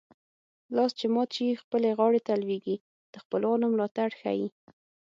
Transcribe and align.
لاس 0.75 0.91
چې 0.99 1.05
مات 1.15 1.29
شي 1.35 1.47
خپلې 1.63 1.89
غاړې 1.99 2.21
ته 2.27 2.33
لوېږي 2.41 2.75
د 3.13 3.15
خپلوانو 3.23 3.65
ملاتړ 3.73 4.09
ښيي 4.19 4.47